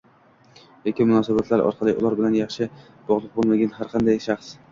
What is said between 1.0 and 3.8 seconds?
munosabatlar orqali ular bilan bog‘liq bo‘lgan